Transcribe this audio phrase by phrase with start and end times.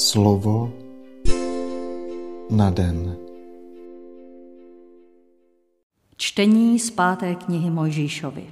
[0.00, 0.72] Slovo
[2.50, 3.16] na den.
[6.16, 8.46] Čtení z páté knihy Mojžíšovi.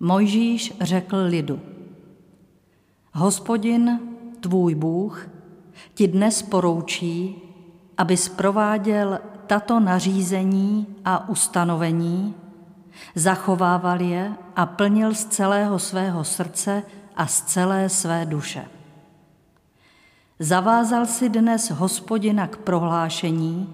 [0.00, 1.60] Mojžíš řekl lidu,
[3.12, 4.00] Hospodin,
[4.40, 5.28] tvůj Bůh,
[5.94, 7.42] ti dnes poroučí,
[7.98, 12.34] aby prováděl tato nařízení a ustanovení,
[13.14, 16.82] zachovával je a plnil z celého svého srdce
[17.16, 18.79] a z celé své duše.
[20.40, 23.68] Zavázal si dnes hospodina k prohlášení,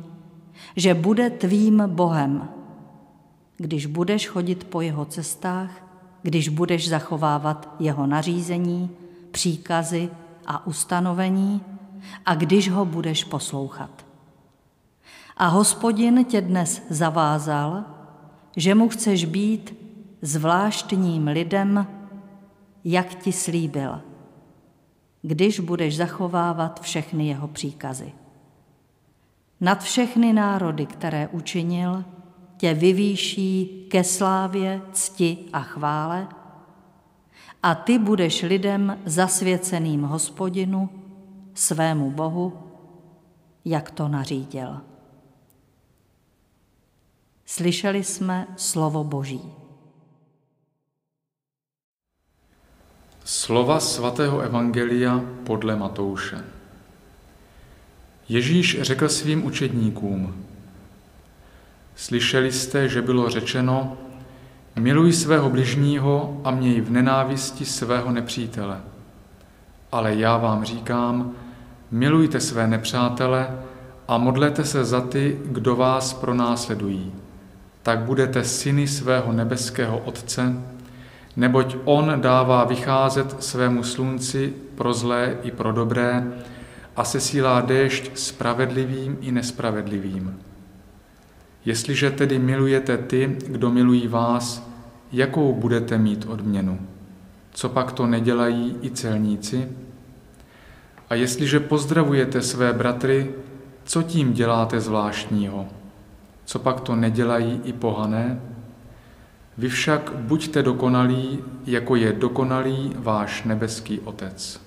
[0.77, 2.49] že bude tvým Bohem,
[3.57, 5.71] když budeš chodit po jeho cestách,
[6.23, 8.91] když budeš zachovávat jeho nařízení,
[9.31, 10.11] příkazy
[10.47, 11.61] a ustanovení
[12.27, 14.07] a když ho budeš poslouchat.
[15.37, 17.85] A hospodin tě dnes zavázal,
[18.57, 19.75] že mu chceš být
[20.23, 21.87] zvláštním lidem,
[22.85, 24.01] jak ti slíbil,
[25.27, 28.13] když budeš zachovávat všechny jeho příkazy.
[29.61, 32.05] Nad všechny národy, které učinil,
[32.57, 36.29] tě vyvýší ke slávě, cti a chvále
[37.63, 40.91] a ty budeš lidem zasvěceným hospodinu,
[41.55, 42.53] svému Bohu,
[43.65, 44.81] jak to nařídil.
[47.47, 49.66] Slyšeli jsme slovo Boží.
[53.47, 56.45] Slova svatého Evangelia podle Matouše.
[58.29, 60.35] Ježíš řekl svým učedníkům,
[61.97, 63.97] slyšeli jste, že bylo řečeno,
[64.77, 68.81] miluj svého bližního a měj v nenávisti svého nepřítele.
[69.93, 71.33] Ale já vám říkám,
[71.91, 73.59] milujte své nepřátele
[74.09, 77.13] a modlete se za ty, kdo vás pronásledují
[77.87, 80.55] tak budete syny svého nebeského Otce,
[81.37, 86.33] neboť On dává vycházet svému slunci pro zlé i pro dobré
[86.97, 90.41] a sesílá déšť spravedlivým i nespravedlivým.
[91.65, 94.71] Jestliže tedy milujete ty, kdo milují vás,
[95.13, 96.79] jakou budete mít odměnu?
[97.53, 99.69] Co pak to nedělají i celníci?
[101.09, 103.31] A jestliže pozdravujete své bratry,
[103.85, 105.67] co tím děláte zvláštního?
[106.47, 108.41] co pak to nedělají i pohané?
[109.59, 114.61] Vy však buďte dokonalí, jako je dokonalý váš nebeský Otec.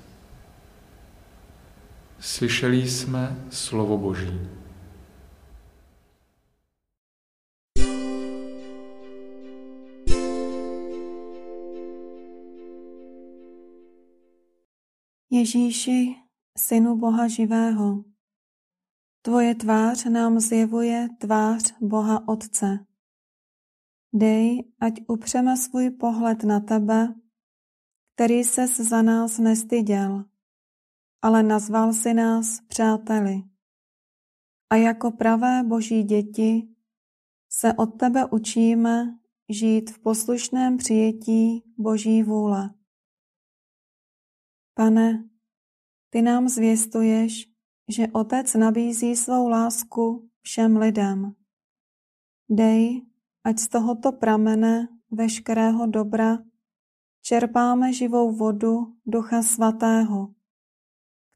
[2.20, 4.40] Slyšeli jsme slovo Boží.
[15.32, 16.16] Ježíši,
[16.58, 18.04] Synu Boha živého,
[19.22, 22.80] Tvoje tvář nám zjevuje tvář Boha Otce.
[24.14, 27.16] Dej, ať upřeme svůj pohled na tebe,
[28.16, 30.26] který ses za nás nestyděl,
[31.22, 33.44] ale nazval si nás přáteli.
[34.70, 36.76] A jako pravé boží děti
[37.50, 42.70] se od tebe učíme žít v poslušném přijetí boží vůle.
[44.74, 45.30] Pane,
[46.10, 47.50] ty nám zvěstuješ,
[47.88, 51.36] že Otec nabízí svou lásku všem lidem.
[52.50, 53.09] Dej,
[53.50, 56.46] ať z tohoto pramene veškerého dobra
[57.26, 60.38] čerpáme živou vodu Ducha Svatého,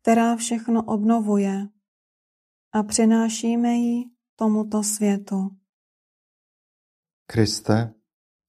[0.01, 1.68] která všechno obnovuje
[2.72, 5.57] a přinášíme ji tomuto světu.
[7.25, 7.94] Kriste,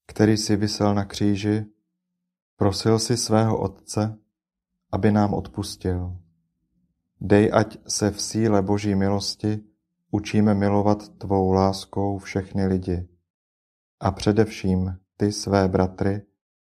[0.06, 1.64] který si vysel na kříži,
[2.56, 4.19] prosil si svého Otce,
[4.92, 6.16] aby nám odpustil.
[7.20, 9.64] Dej, ať se v síle Boží milosti
[10.10, 13.08] učíme milovat Tvou láskou všechny lidi
[14.04, 16.26] a především ty své bratry,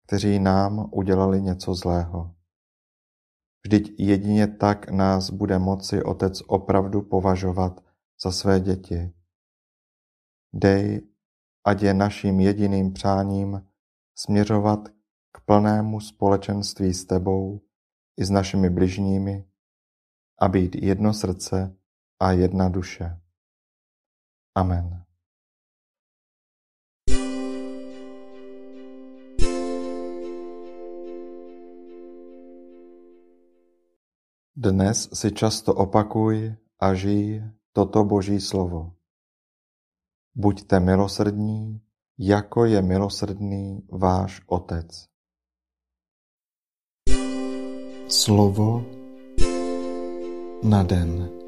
[0.06, 2.34] kteří nám udělali něco zlého.
[3.64, 7.84] Vždyť jedině tak nás bude moci Otec opravdu považovat
[8.22, 9.12] za své děti.
[10.52, 11.08] Dej,
[11.64, 13.66] ať je naším jediným přáním
[14.14, 14.88] směřovat
[15.32, 17.60] k plnému společenství s Tebou
[18.16, 19.44] i s našimi bližními
[20.40, 21.76] a být jedno srdce
[22.20, 23.20] a jedna duše.
[24.54, 25.09] Amen.
[34.60, 37.40] Dnes si často opakuj a žij
[37.72, 38.92] toto Boží slovo.
[40.36, 41.80] Buďte milosrdní,
[42.20, 45.08] jako je milosrdný váš Otec.
[48.04, 48.84] Slovo
[50.60, 51.39] na den.